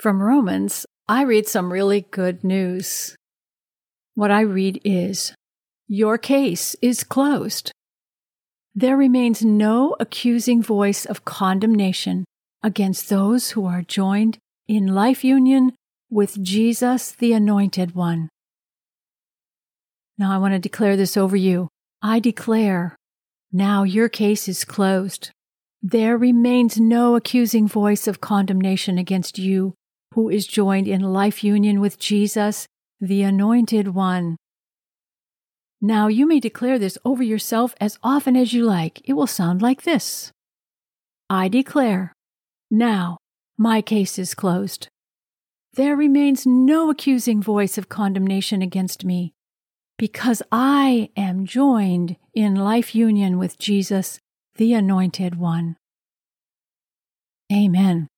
From 0.00 0.22
Romans, 0.22 0.86
I 1.08 1.24
read 1.24 1.46
some 1.46 1.70
really 1.70 2.06
good 2.10 2.42
news. 2.42 3.14
What 4.14 4.30
I 4.30 4.40
read 4.40 4.80
is 4.82 5.34
Your 5.88 6.16
case 6.16 6.74
is 6.80 7.04
closed. 7.04 7.70
There 8.74 8.96
remains 8.96 9.44
no 9.44 9.96
accusing 10.00 10.62
voice 10.62 11.04
of 11.04 11.26
condemnation 11.26 12.24
against 12.62 13.10
those 13.10 13.50
who 13.50 13.66
are 13.66 13.82
joined 13.82 14.38
in 14.66 14.86
life 14.86 15.22
union 15.22 15.72
with 16.08 16.42
Jesus, 16.42 17.12
the 17.12 17.34
Anointed 17.34 17.94
One. 17.94 18.30
Now 20.16 20.32
I 20.32 20.38
want 20.38 20.54
to 20.54 20.58
declare 20.58 20.96
this 20.96 21.18
over 21.18 21.36
you. 21.36 21.68
I 22.00 22.20
declare, 22.20 22.96
now 23.52 23.82
your 23.82 24.08
case 24.08 24.48
is 24.48 24.64
closed. 24.64 25.30
There 25.82 26.16
remains 26.16 26.80
no 26.80 27.16
accusing 27.16 27.68
voice 27.68 28.08
of 28.08 28.22
condemnation 28.22 28.96
against 28.96 29.38
you 29.38 29.74
who 30.14 30.28
is 30.28 30.46
joined 30.46 30.88
in 30.88 31.00
life 31.00 31.44
union 31.44 31.80
with 31.80 31.98
Jesus, 31.98 32.66
the 33.00 33.22
Anointed 33.22 33.88
One. 33.88 34.36
Now 35.80 36.08
you 36.08 36.26
may 36.26 36.40
declare 36.40 36.78
this 36.78 36.98
over 37.04 37.22
yourself 37.22 37.74
as 37.80 37.98
often 38.02 38.36
as 38.36 38.52
you 38.52 38.64
like. 38.64 39.00
It 39.08 39.14
will 39.14 39.26
sound 39.26 39.62
like 39.62 39.82
this 39.82 40.32
I 41.30 41.48
declare, 41.48 42.12
now 42.70 43.18
my 43.56 43.80
case 43.80 44.18
is 44.18 44.34
closed. 44.34 44.88
There 45.74 45.96
remains 45.96 46.44
no 46.46 46.90
accusing 46.90 47.40
voice 47.40 47.78
of 47.78 47.88
condemnation 47.88 48.60
against 48.60 49.04
me, 49.04 49.32
because 49.96 50.42
I 50.50 51.10
am 51.16 51.46
joined 51.46 52.16
in 52.34 52.56
life 52.56 52.94
union 52.94 53.38
with 53.38 53.58
Jesus, 53.58 54.18
the 54.56 54.74
Anointed 54.74 55.36
One. 55.36 55.76
Amen. 57.52 58.08